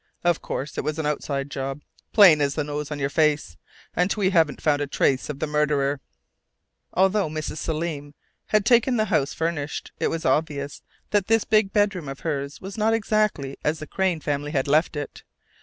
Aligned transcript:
Of 0.23 0.41
course 0.41 0.79
it 0.79 0.83
was 0.83 0.97
an 0.97 1.05
outside 1.05 1.51
job 1.51 1.81
plain 2.11 2.41
as 2.41 2.55
the 2.55 2.63
nose 2.63 2.89
on 2.89 2.97
your 2.97 3.07
face 3.11 3.55
and 3.95 4.11
we 4.15 4.31
haven't 4.31 4.59
found 4.59 4.81
a 4.81 4.87
trace 4.87 5.29
of 5.29 5.37
the 5.37 5.45
murderer." 5.45 6.01
Although 6.91 7.29
Mrs. 7.29 7.57
Selim 7.57 8.15
had 8.47 8.65
taken 8.65 8.97
the 8.97 9.05
house 9.13 9.35
furnished, 9.35 9.91
it 9.99 10.07
was 10.07 10.25
obvious 10.25 10.81
that 11.11 11.27
this 11.27 11.43
big 11.43 11.71
bedroom 11.71 12.09
of 12.09 12.21
hers 12.21 12.59
was 12.59 12.79
not 12.79 12.95
exactly 12.95 13.57
as 13.63 13.77
the 13.77 13.85
Crain 13.85 14.19
family 14.19 14.49
had 14.53 14.67
left 14.67 14.95
it. 14.95 15.21